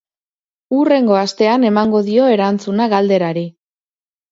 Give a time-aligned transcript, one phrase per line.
[0.77, 3.47] Hurrengo astean emango dio erantzuna galderari.